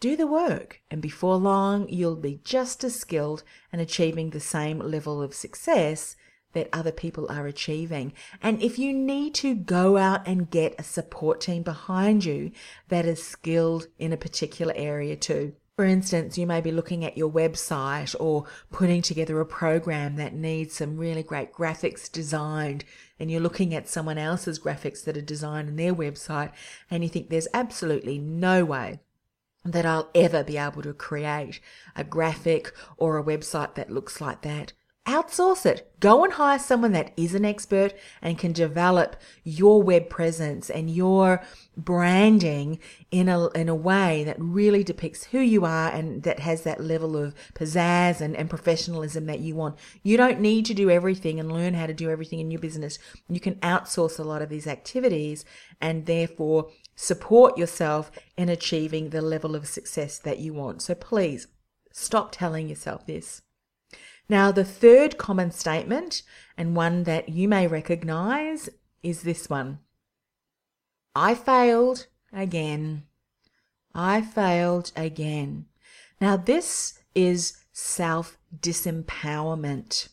Do 0.00 0.16
the 0.16 0.26
work, 0.26 0.80
and 0.90 1.00
before 1.00 1.36
long, 1.36 1.88
you'll 1.88 2.16
be 2.16 2.40
just 2.42 2.82
as 2.82 2.98
skilled 2.98 3.44
and 3.72 3.80
achieving 3.80 4.30
the 4.30 4.40
same 4.40 4.78
level 4.80 5.22
of 5.22 5.34
success 5.34 6.16
that 6.52 6.68
other 6.72 6.92
people 6.92 7.30
are 7.30 7.46
achieving. 7.46 8.12
And 8.42 8.60
if 8.62 8.78
you 8.78 8.92
need 8.92 9.34
to 9.36 9.54
go 9.54 9.96
out 9.96 10.26
and 10.26 10.50
get 10.50 10.74
a 10.78 10.82
support 10.82 11.40
team 11.40 11.62
behind 11.62 12.24
you 12.24 12.52
that 12.88 13.06
is 13.06 13.22
skilled 13.22 13.86
in 13.98 14.12
a 14.12 14.16
particular 14.16 14.74
area 14.76 15.16
too, 15.16 15.54
for 15.76 15.84
instance, 15.86 16.36
you 16.36 16.46
may 16.46 16.60
be 16.60 16.70
looking 16.70 17.04
at 17.04 17.16
your 17.16 17.30
website 17.30 18.14
or 18.20 18.44
putting 18.70 19.00
together 19.00 19.40
a 19.40 19.46
program 19.46 20.16
that 20.16 20.34
needs 20.34 20.74
some 20.74 20.98
really 20.98 21.22
great 21.22 21.52
graphics 21.52 22.10
designed, 22.12 22.84
and 23.18 23.30
you're 23.30 23.40
looking 23.40 23.74
at 23.74 23.88
someone 23.88 24.18
else's 24.18 24.58
graphics 24.58 25.04
that 25.04 25.16
are 25.16 25.22
designed 25.22 25.70
in 25.70 25.76
their 25.76 25.94
website, 25.94 26.52
and 26.90 27.02
you 27.02 27.08
think 27.08 27.30
there's 27.30 27.48
absolutely 27.54 28.18
no 28.18 28.64
way 28.64 29.00
that 29.64 29.86
I'll 29.86 30.10
ever 30.14 30.44
be 30.44 30.58
able 30.58 30.82
to 30.82 30.92
create 30.92 31.60
a 31.96 32.04
graphic 32.04 32.72
or 32.96 33.16
a 33.16 33.24
website 33.24 33.74
that 33.74 33.90
looks 33.90 34.20
like 34.20 34.42
that 34.42 34.72
outsource 35.06 35.66
it. 35.66 35.90
Go 35.98 36.22
and 36.22 36.34
hire 36.34 36.58
someone 36.58 36.92
that 36.92 37.12
is 37.16 37.34
an 37.34 37.44
expert 37.44 37.92
and 38.20 38.38
can 38.38 38.52
develop 38.52 39.16
your 39.42 39.82
web 39.82 40.08
presence 40.08 40.70
and 40.70 40.88
your 40.88 41.42
branding 41.76 42.78
in 43.10 43.28
a, 43.28 43.48
in 43.50 43.68
a 43.68 43.74
way 43.74 44.22
that 44.24 44.36
really 44.38 44.84
depicts 44.84 45.24
who 45.24 45.40
you 45.40 45.64
are 45.64 45.88
and 45.88 46.22
that 46.22 46.40
has 46.40 46.62
that 46.62 46.80
level 46.80 47.16
of 47.16 47.34
pizzazz 47.54 48.20
and, 48.20 48.36
and 48.36 48.48
professionalism 48.48 49.26
that 49.26 49.40
you 49.40 49.56
want. 49.56 49.76
You 50.04 50.16
don't 50.16 50.40
need 50.40 50.66
to 50.66 50.74
do 50.74 50.88
everything 50.88 51.40
and 51.40 51.50
learn 51.50 51.74
how 51.74 51.86
to 51.86 51.94
do 51.94 52.08
everything 52.08 52.38
in 52.38 52.50
your 52.50 52.60
business. 52.60 52.98
You 53.28 53.40
can 53.40 53.56
outsource 53.56 54.20
a 54.20 54.24
lot 54.24 54.42
of 54.42 54.50
these 54.50 54.68
activities 54.68 55.44
and 55.80 56.06
therefore 56.06 56.70
support 56.94 57.58
yourself 57.58 58.12
in 58.36 58.48
achieving 58.48 59.10
the 59.10 59.22
level 59.22 59.56
of 59.56 59.66
success 59.66 60.18
that 60.20 60.38
you 60.38 60.54
want. 60.54 60.82
So 60.82 60.94
please 60.94 61.48
stop 61.92 62.30
telling 62.30 62.68
yourself 62.68 63.04
this. 63.06 63.42
Now, 64.32 64.50
the 64.50 64.64
third 64.64 65.18
common 65.18 65.50
statement, 65.50 66.22
and 66.56 66.74
one 66.74 67.02
that 67.02 67.28
you 67.28 67.48
may 67.48 67.66
recognize, 67.66 68.70
is 69.02 69.24
this 69.24 69.50
one 69.50 69.80
I 71.14 71.34
failed 71.34 72.06
again. 72.32 73.02
I 73.94 74.22
failed 74.22 74.90
again. 74.96 75.66
Now, 76.18 76.38
this 76.38 76.98
is 77.14 77.58
self 77.74 78.38
disempowerment. 78.58 80.08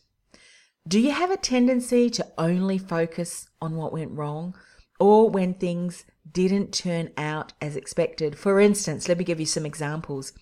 Do 0.86 1.00
you 1.00 1.12
have 1.12 1.30
a 1.30 1.38
tendency 1.38 2.10
to 2.10 2.26
only 2.36 2.76
focus 2.76 3.48
on 3.62 3.74
what 3.76 3.94
went 3.94 4.12
wrong 4.12 4.54
or 4.98 5.30
when 5.30 5.54
things 5.54 6.04
didn't 6.30 6.72
turn 6.72 7.10
out 7.16 7.52
as 7.60 7.76
expected. 7.76 8.38
For 8.38 8.60
instance, 8.60 9.08
let 9.08 9.18
me 9.18 9.24
give 9.24 9.40
you 9.40 9.46
some 9.46 9.66
examples. 9.66 10.32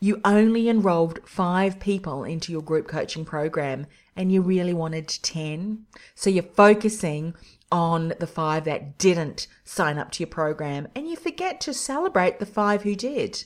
You 0.00 0.20
only 0.24 0.68
enrolled 0.68 1.20
five 1.26 1.80
people 1.80 2.24
into 2.24 2.52
your 2.52 2.62
group 2.62 2.88
coaching 2.88 3.24
program 3.24 3.86
and 4.16 4.30
you 4.30 4.40
really 4.42 4.74
wanted 4.74 5.08
10. 5.08 5.84
So 6.14 6.30
you're 6.30 6.42
focusing 6.42 7.34
on 7.72 8.14
the 8.20 8.26
five 8.26 8.64
that 8.64 8.98
didn't 8.98 9.46
sign 9.64 9.98
up 9.98 10.12
to 10.12 10.20
your 10.20 10.28
program 10.28 10.88
and 10.94 11.08
you 11.08 11.16
forget 11.16 11.60
to 11.62 11.74
celebrate 11.74 12.38
the 12.38 12.46
five 12.46 12.82
who 12.82 12.94
did. 12.94 13.44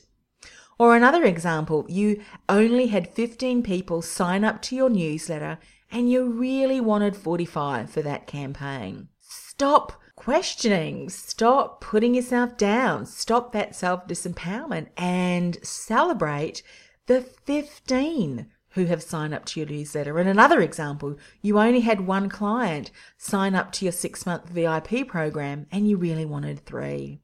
Or 0.77 0.95
another 0.95 1.23
example, 1.25 1.85
you 1.89 2.21
only 2.47 2.87
had 2.87 3.13
15 3.13 3.63
people 3.63 4.01
sign 4.01 4.45
up 4.45 4.61
to 4.63 4.75
your 4.75 4.89
newsletter 4.89 5.59
and 5.91 6.09
you 6.09 6.25
really 6.29 6.79
wanted 6.79 7.15
45 7.17 7.89
for 7.89 8.01
that 8.01 8.27
campaign. 8.27 9.09
Stop 9.19 9.93
questioning. 10.19 11.09
Stop 11.09 11.79
putting 11.79 12.13
yourself 12.13 12.57
down. 12.57 13.05
Stop 13.05 13.53
that 13.53 13.73
self 13.73 14.05
disempowerment 14.05 14.87
and 14.97 15.57
celebrate 15.65 16.61
the 17.07 17.21
15 17.21 18.47
who 18.71 18.85
have 18.85 19.01
signed 19.01 19.33
up 19.33 19.45
to 19.45 19.59
your 19.61 19.69
newsletter. 19.69 20.19
And 20.19 20.29
another 20.29 20.61
example, 20.61 21.17
you 21.41 21.57
only 21.57 21.79
had 21.79 22.01
one 22.01 22.29
client 22.29 22.91
sign 23.17 23.55
up 23.55 23.71
to 23.71 23.85
your 23.85 23.91
six 23.93 24.25
month 24.25 24.49
VIP 24.49 25.07
program 25.07 25.65
and 25.71 25.89
you 25.89 25.95
really 25.95 26.25
wanted 26.25 26.65
three. 26.65 27.21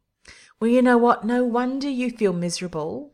Well, 0.60 0.72
you 0.72 0.82
know 0.82 0.98
what? 0.98 1.26
No 1.26 1.44
wonder 1.44 1.90
you 1.90 2.10
feel 2.10 2.34
miserable 2.34 3.14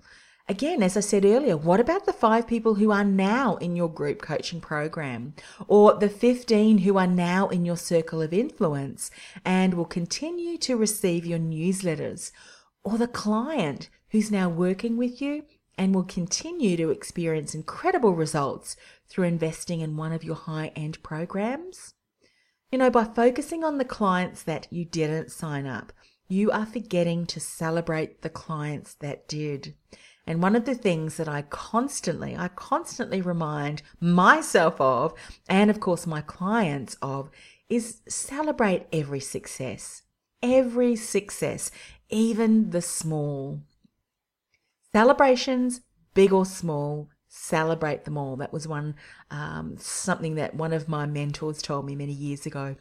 Again, 0.52 0.84
as 0.84 0.98
I 0.98 1.00
said 1.00 1.24
earlier, 1.24 1.56
what 1.56 1.80
about 1.80 2.06
the 2.06 2.12
five 2.12 2.46
people 2.46 2.76
who 2.76 2.92
are 2.92 3.06
now 3.06 3.56
in 3.56 3.78
your 3.78 3.88
group 3.88 4.22
coaching 4.22 4.60
program 4.60 5.34
or 5.66 5.94
the 5.94 6.10
15 6.10 6.80
who 6.80 6.98
are 6.98 7.08
now 7.08 7.48
in 7.48 7.64
your 7.64 7.78
circle 7.78 8.22
of 8.22 8.34
influence 8.34 9.12
and 9.46 9.74
will 9.74 9.86
continue 9.86 10.58
to 10.58 10.76
receive 10.76 11.26
your 11.26 11.40
newsletters 11.40 12.34
or 12.84 12.98
the 12.98 13.08
client 13.08 13.90
who's 14.10 14.30
now 14.30 14.50
working 14.50 14.98
with 14.98 15.22
you 15.22 15.46
and 15.78 15.96
will 15.96 16.04
continue 16.04 16.76
to 16.76 16.90
experience 16.90 17.56
incredible 17.56 18.14
results 18.14 18.76
through 19.08 19.24
investing 19.24 19.80
in 19.80 19.96
one 19.96 20.12
of 20.12 20.26
your 20.26 20.36
high 20.36 20.74
end 20.76 21.02
programs? 21.02 21.94
You 22.74 22.80
know, 22.80 22.90
by 22.90 23.06
focusing 23.06 23.64
on 23.64 23.78
the 23.78 23.86
clients 23.86 24.44
that 24.44 24.68
you 24.70 24.84
didn't 24.84 25.32
sign 25.32 25.66
up, 25.66 25.94
you 26.28 26.52
are 26.52 26.66
forgetting 26.66 27.26
to 27.28 27.40
celebrate 27.40 28.22
the 28.22 28.30
clients 28.30 28.94
that 28.96 29.30
did. 29.30 29.76
And 30.32 30.42
one 30.42 30.56
of 30.56 30.64
the 30.64 30.76
things 30.76 31.18
that 31.18 31.28
I 31.28 31.42
constantly, 31.42 32.38
I 32.38 32.48
constantly 32.48 33.22
remind 33.22 33.82
myself 34.00 34.80
of, 34.80 35.14
and 35.50 35.70
of 35.70 35.82
course 35.82 36.08
my 36.08 36.22
clients 36.22 36.96
of, 37.02 37.30
is 37.68 37.98
celebrate 38.08 38.88
every 38.94 39.20
success. 39.20 40.04
Every 40.42 40.96
success, 40.96 41.70
even 42.10 42.70
the 42.70 42.82
small. 42.82 43.60
Celebrations 44.94 45.82
big 46.14 46.32
or 46.32 46.46
small, 46.46 47.10
celebrate 47.28 48.06
them 48.06 48.18
all. 48.18 48.38
That 48.38 48.54
was 48.54 48.66
one 48.66 48.96
um, 49.32 49.76
something 49.80 50.36
that 50.36 50.56
one 50.56 50.72
of 50.72 50.88
my 50.88 51.06
mentors 51.06 51.62
told 51.62 51.86
me 51.86 51.94
many 51.94 52.14
years 52.14 52.46
ago. 52.46 52.78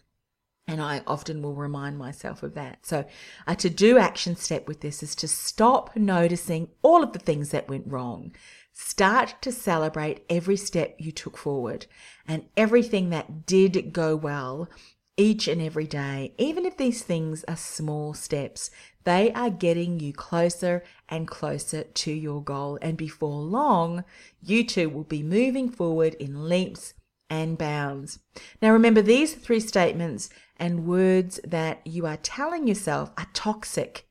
And 0.70 0.80
I 0.80 1.02
often 1.04 1.42
will 1.42 1.56
remind 1.56 1.98
myself 1.98 2.44
of 2.44 2.54
that. 2.54 2.86
So, 2.86 3.04
a 3.44 3.56
to 3.56 3.68
do 3.68 3.98
action 3.98 4.36
step 4.36 4.68
with 4.68 4.82
this 4.82 5.02
is 5.02 5.16
to 5.16 5.26
stop 5.26 5.96
noticing 5.96 6.68
all 6.82 7.02
of 7.02 7.12
the 7.12 7.18
things 7.18 7.50
that 7.50 7.68
went 7.68 7.88
wrong. 7.88 8.32
Start 8.72 9.34
to 9.42 9.50
celebrate 9.50 10.24
every 10.30 10.56
step 10.56 10.94
you 10.96 11.10
took 11.10 11.36
forward 11.36 11.86
and 12.24 12.44
everything 12.56 13.10
that 13.10 13.46
did 13.46 13.92
go 13.92 14.14
well 14.14 14.68
each 15.16 15.48
and 15.48 15.60
every 15.60 15.88
day. 15.88 16.34
Even 16.38 16.64
if 16.64 16.76
these 16.76 17.02
things 17.02 17.42
are 17.48 17.56
small 17.56 18.14
steps, 18.14 18.70
they 19.02 19.32
are 19.32 19.50
getting 19.50 19.98
you 19.98 20.12
closer 20.12 20.84
and 21.08 21.26
closer 21.26 21.82
to 21.82 22.12
your 22.12 22.44
goal. 22.44 22.78
And 22.80 22.96
before 22.96 23.42
long, 23.42 24.04
you 24.40 24.64
too 24.64 24.88
will 24.88 25.02
be 25.02 25.24
moving 25.24 25.68
forward 25.68 26.14
in 26.14 26.48
leaps 26.48 26.94
and 27.30 27.56
bounds. 27.56 28.18
Now, 28.60 28.72
remember, 28.72 29.00
these 29.00 29.34
three 29.34 29.60
statements 29.60 30.28
and 30.60 30.86
words 30.86 31.40
that 31.42 31.84
you 31.84 32.06
are 32.06 32.18
telling 32.18 32.68
yourself 32.68 33.10
are 33.18 33.26
toxic 33.32 34.06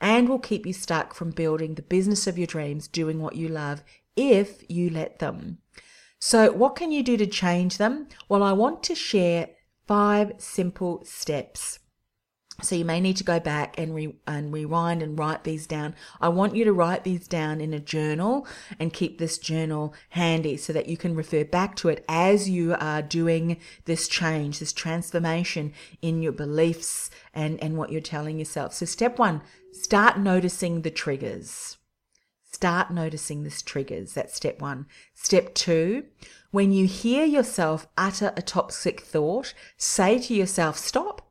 and 0.00 0.28
will 0.28 0.38
keep 0.38 0.66
you 0.66 0.72
stuck 0.72 1.14
from 1.14 1.30
building 1.30 1.74
the 1.74 1.82
business 1.82 2.26
of 2.26 2.36
your 2.36 2.46
dreams, 2.46 2.86
doing 2.86 3.20
what 3.20 3.36
you 3.36 3.48
love, 3.48 3.82
if 4.14 4.62
you 4.68 4.90
let 4.90 5.18
them. 5.18 5.58
So, 6.20 6.52
what 6.52 6.76
can 6.76 6.92
you 6.92 7.02
do 7.02 7.16
to 7.16 7.26
change 7.26 7.78
them? 7.78 8.08
Well, 8.28 8.42
I 8.42 8.52
want 8.52 8.82
to 8.84 8.94
share 8.94 9.48
five 9.86 10.32
simple 10.38 11.04
steps. 11.04 11.80
So 12.62 12.76
you 12.76 12.84
may 12.84 13.00
need 13.00 13.16
to 13.16 13.24
go 13.24 13.40
back 13.40 13.78
and 13.78 13.94
re- 13.94 14.14
and 14.28 14.52
rewind 14.52 15.02
and 15.02 15.18
write 15.18 15.42
these 15.42 15.66
down. 15.66 15.94
I 16.20 16.28
want 16.28 16.54
you 16.54 16.64
to 16.64 16.72
write 16.72 17.02
these 17.02 17.26
down 17.26 17.60
in 17.60 17.74
a 17.74 17.80
journal 17.80 18.46
and 18.78 18.92
keep 18.92 19.18
this 19.18 19.38
journal 19.38 19.92
handy 20.10 20.56
so 20.56 20.72
that 20.72 20.88
you 20.88 20.96
can 20.96 21.16
refer 21.16 21.44
back 21.44 21.74
to 21.76 21.88
it 21.88 22.04
as 22.08 22.48
you 22.48 22.74
are 22.78 23.02
doing 23.02 23.58
this 23.86 24.06
change, 24.06 24.60
this 24.60 24.72
transformation 24.72 25.72
in 26.00 26.22
your 26.22 26.32
beliefs 26.32 27.10
and 27.34 27.60
and 27.62 27.76
what 27.76 27.90
you're 27.90 28.00
telling 28.00 28.38
yourself. 28.38 28.72
So 28.72 28.86
step 28.86 29.18
1, 29.18 29.42
start 29.72 30.18
noticing 30.18 30.82
the 30.82 30.90
triggers. 30.90 31.78
Start 32.52 32.92
noticing 32.92 33.42
the 33.42 33.50
triggers. 33.50 34.14
That's 34.14 34.36
step 34.36 34.62
1. 34.62 34.86
Step 35.12 35.54
2, 35.54 36.04
when 36.52 36.70
you 36.70 36.86
hear 36.86 37.24
yourself 37.24 37.88
utter 37.98 38.32
a 38.36 38.42
toxic 38.42 39.00
thought, 39.00 39.54
say 39.76 40.20
to 40.20 40.34
yourself, 40.34 40.78
stop 40.78 41.23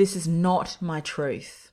this 0.00 0.16
is 0.16 0.26
not 0.26 0.78
my 0.80 0.98
truth. 0.98 1.72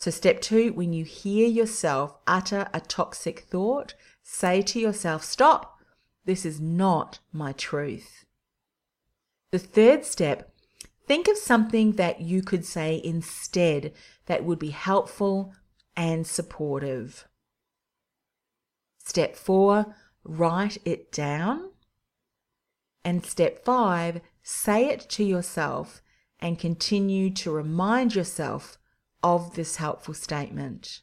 So, 0.00 0.10
step 0.10 0.40
two, 0.40 0.72
when 0.72 0.92
you 0.92 1.04
hear 1.04 1.46
yourself 1.46 2.16
utter 2.26 2.68
a 2.74 2.80
toxic 2.80 3.38
thought, 3.48 3.94
say 4.24 4.60
to 4.62 4.80
yourself, 4.80 5.22
Stop, 5.22 5.78
this 6.24 6.44
is 6.44 6.60
not 6.60 7.20
my 7.32 7.52
truth. 7.52 8.24
The 9.52 9.60
third 9.60 10.04
step, 10.04 10.52
think 11.06 11.28
of 11.28 11.36
something 11.36 11.92
that 11.92 12.20
you 12.20 12.42
could 12.42 12.64
say 12.64 13.00
instead 13.04 13.92
that 14.26 14.42
would 14.42 14.58
be 14.58 14.70
helpful 14.70 15.54
and 15.96 16.26
supportive. 16.26 17.28
Step 18.98 19.36
four, 19.36 19.94
write 20.24 20.78
it 20.84 21.12
down. 21.12 21.70
And 23.04 23.24
step 23.24 23.64
five, 23.64 24.22
say 24.42 24.86
it 24.86 25.08
to 25.10 25.22
yourself 25.22 26.02
and 26.40 26.58
continue 26.58 27.30
to 27.30 27.50
remind 27.50 28.14
yourself 28.14 28.78
of 29.22 29.54
this 29.54 29.76
helpful 29.76 30.14
statement. 30.14 31.00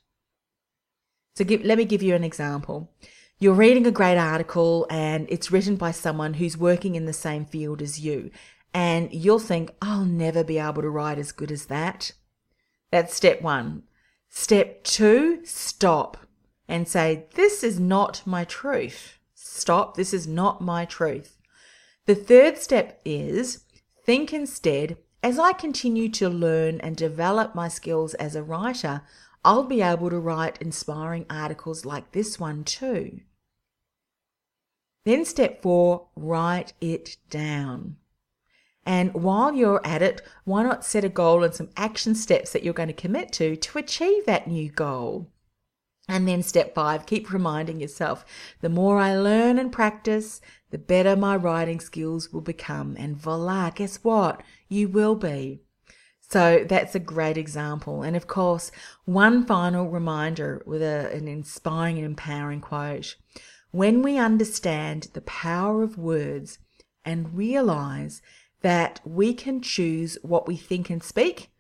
So 1.36 1.44
give, 1.44 1.64
let 1.64 1.78
me 1.78 1.86
give 1.86 2.02
you 2.02 2.16
an 2.16 2.24
example. 2.24 2.94
You're 3.38 3.54
reading 3.54 3.86
a 3.86 3.92
great 3.92 4.18
article 4.18 4.88
and 4.90 5.28
it's 5.30 5.52
written 5.52 5.76
by 5.76 5.92
someone 5.92 6.36
who's 6.36 6.58
working 6.58 6.96
in 6.96 7.06
the 7.06 7.14
same 7.14 7.46
field 7.46 7.82
as 7.82 8.00
you. 8.00 8.32
And 8.74 9.14
you'll 9.14 9.40
think, 9.40 9.72
I'll 9.82 10.06
never 10.06 10.44
be 10.44 10.58
able 10.58 10.82
to 10.82 10.90
write 10.90 11.18
as 11.18 11.32
good 11.32 11.52
as 11.52 11.66
that. 11.66 12.12
That's 12.92 13.14
step 13.14 13.42
one. 13.42 13.84
Step 14.30 14.84
two, 14.84 15.42
stop 15.46 16.18
and 16.68 16.88
say, 16.88 17.26
This 17.36 17.64
is 17.64 17.80
not 17.80 18.22
my 18.26 18.44
truth. 18.44 19.20
Stop. 19.34 19.96
This 19.96 20.14
is 20.14 20.28
not 20.28 20.62
my 20.62 20.86
truth. 20.86 21.38
The 22.06 22.16
third 22.16 22.58
step 22.58 23.02
is 23.06 23.64
think 24.06 24.34
instead 24.34 24.98
as 25.26 25.40
I 25.40 25.54
continue 25.54 26.08
to 26.10 26.30
learn 26.30 26.80
and 26.82 26.96
develop 26.96 27.56
my 27.56 27.68
skills 27.68 28.14
as 28.14 28.36
a 28.36 28.44
writer, 28.44 29.02
I'll 29.44 29.64
be 29.64 29.82
able 29.82 30.12
to 30.12 30.20
write 30.20 30.62
inspiring 30.62 31.26
articles 31.32 31.84
like 31.84 32.12
this 32.12 32.40
one 32.40 32.64
too. 32.64 33.22
Then, 35.04 35.26
step 35.26 35.64
four, 35.64 36.10
write 36.16 36.74
it 36.80 37.18
down. 37.32 37.96
And 38.86 39.16
while 39.16 39.56
you're 39.56 39.82
at 39.84 40.04
it, 40.04 40.22
why 40.44 40.62
not 40.62 40.86
set 40.86 41.04
a 41.04 41.10
goal 41.10 41.44
and 41.44 41.56
some 41.56 41.72
action 41.76 42.14
steps 42.14 42.52
that 42.52 42.64
you're 42.64 42.76
going 42.76 42.90
to 42.90 42.94
commit 42.94 43.32
to 43.34 43.56
to 43.56 43.80
achieve 43.80 44.28
that 44.28 44.48
new 44.48 44.70
goal? 44.70 45.32
And 46.08 46.28
then 46.28 46.44
step 46.44 46.76
five, 46.76 47.06
keep 47.06 47.32
reminding 47.32 47.80
yourself 47.80 48.26
the 48.62 48.70
more 48.70 49.00
I 49.00 49.18
learn 49.18 49.58
and 49.58 49.72
practice, 49.72 50.40
the 50.70 50.78
better 50.78 51.16
my 51.16 51.36
writing 51.36 51.80
skills 51.80 52.32
will 52.32 52.42
become. 52.42 52.96
And 53.00 53.18
voila, 53.18 53.72
guess 53.72 54.04
what? 54.04 54.44
You 54.70 54.88
will 54.88 55.16
be. 55.16 55.62
So 56.30 56.66
that's 56.68 56.96
a 56.96 57.00
great 57.00 57.38
example. 57.38 58.04
And 58.04 58.16
of 58.16 58.28
course, 58.28 58.72
one 59.06 59.46
final 59.46 59.90
reminder 59.90 60.62
with 60.66 60.82
a, 60.82 61.12
an 61.12 61.28
inspiring 61.28 61.98
and 61.98 62.06
empowering 62.06 62.62
quote. 62.62 63.16
When 63.72 64.02
we 64.02 64.18
understand 64.18 65.10
the 65.14 65.22
power 65.22 65.84
of 65.84 65.98
words 65.98 66.60
and 67.04 67.36
realize 67.36 68.22
that 68.62 69.00
we 69.06 69.34
can 69.34 69.62
choose 69.62 70.18
what 70.22 70.48
we 70.48 70.56
think 70.56 70.90
and 70.90 71.04
speak, 71.04 71.52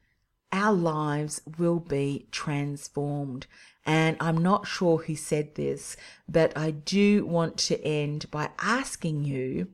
our 0.51 0.73
lives 0.73 1.41
will 1.57 1.79
be 1.79 2.27
transformed. 2.31 3.45
And 3.85 4.17
I'm 4.19 4.37
not 4.37 4.67
sure 4.67 4.97
who 4.97 5.15
said 5.15 5.55
this, 5.55 5.95
but 6.27 6.57
I 6.57 6.71
do 6.71 7.25
want 7.25 7.57
to 7.57 7.79
end 7.83 8.31
by 8.31 8.49
asking 8.59 9.23
you 9.23 9.67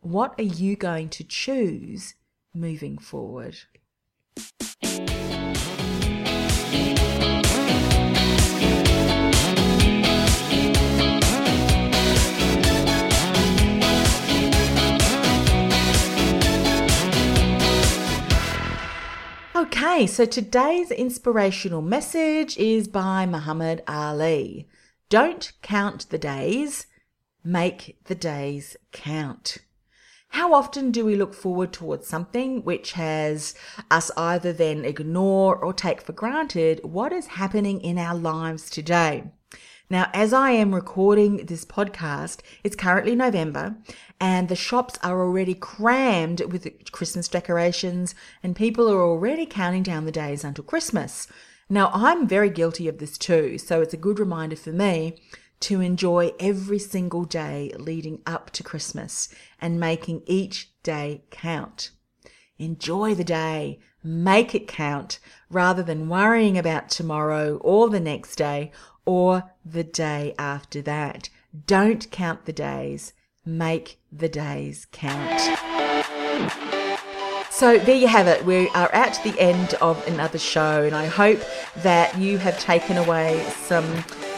what 0.00 0.34
are 0.38 0.44
you 0.44 0.76
going 0.76 1.08
to 1.10 1.24
choose 1.24 2.14
moving 2.54 2.98
forward? 2.98 3.56
Okay, 19.58 20.06
so 20.06 20.24
today's 20.24 20.92
inspirational 20.92 21.82
message 21.82 22.56
is 22.58 22.86
by 22.86 23.26
Muhammad 23.26 23.82
Ali. 23.88 24.68
Don't 25.08 25.50
count 25.62 26.08
the 26.10 26.16
days, 26.16 26.86
make 27.42 27.98
the 28.04 28.14
days 28.14 28.76
count. 28.92 29.58
How 30.28 30.54
often 30.54 30.92
do 30.92 31.04
we 31.04 31.16
look 31.16 31.34
forward 31.34 31.72
towards 31.72 32.06
something 32.06 32.62
which 32.62 32.92
has 32.92 33.56
us 33.90 34.12
either 34.16 34.52
then 34.52 34.84
ignore 34.84 35.56
or 35.56 35.72
take 35.72 36.02
for 36.02 36.12
granted 36.12 36.80
what 36.84 37.12
is 37.12 37.26
happening 37.26 37.80
in 37.80 37.98
our 37.98 38.14
lives 38.14 38.70
today? 38.70 39.24
Now, 39.90 40.10
as 40.12 40.34
I 40.34 40.50
am 40.50 40.74
recording 40.74 41.46
this 41.46 41.64
podcast, 41.64 42.40
it's 42.62 42.76
currently 42.76 43.16
November 43.16 43.76
and 44.20 44.48
the 44.48 44.56
shops 44.56 44.98
are 45.02 45.22
already 45.22 45.54
crammed 45.54 46.42
with 46.42 46.68
Christmas 46.92 47.26
decorations 47.26 48.14
and 48.42 48.54
people 48.54 48.90
are 48.90 49.00
already 49.00 49.46
counting 49.46 49.82
down 49.82 50.04
the 50.04 50.12
days 50.12 50.44
until 50.44 50.64
Christmas. 50.64 51.26
Now, 51.70 51.90
I'm 51.94 52.28
very 52.28 52.50
guilty 52.50 52.86
of 52.86 52.98
this 52.98 53.16
too, 53.16 53.56
so 53.56 53.80
it's 53.80 53.94
a 53.94 53.98
good 53.98 54.18
reminder 54.18 54.56
for 54.56 54.72
me 54.72 55.22
to 55.60 55.80
enjoy 55.80 56.32
every 56.38 56.78
single 56.78 57.24
day 57.24 57.72
leading 57.78 58.20
up 58.26 58.50
to 58.50 58.62
Christmas 58.62 59.34
and 59.58 59.80
making 59.80 60.22
each 60.26 60.70
day 60.82 61.24
count. 61.30 61.92
Enjoy 62.58 63.14
the 63.14 63.24
day, 63.24 63.78
make 64.02 64.54
it 64.54 64.68
count, 64.68 65.18
rather 65.48 65.82
than 65.82 66.08
worrying 66.08 66.58
about 66.58 66.90
tomorrow 66.90 67.56
or 67.58 67.88
the 67.88 68.00
next 68.00 68.36
day 68.36 68.70
or 69.08 69.42
the 69.64 69.82
day 69.82 70.34
after 70.38 70.82
that. 70.82 71.30
Don't 71.66 72.10
count 72.10 72.44
the 72.44 72.52
days, 72.52 73.14
make 73.42 73.98
the 74.12 74.28
days 74.28 74.86
count. 74.92 75.40
So 77.50 77.78
there 77.78 77.96
you 77.96 78.06
have 78.06 78.26
it. 78.26 78.44
We 78.44 78.68
are 78.68 78.92
at 78.92 79.18
the 79.24 79.34
end 79.40 79.72
of 79.80 80.06
another 80.06 80.36
show, 80.38 80.82
and 80.82 80.94
I 80.94 81.06
hope 81.06 81.40
that 81.78 82.18
you 82.18 82.36
have 82.36 82.60
taken 82.60 82.98
away 82.98 83.42
some 83.62 83.86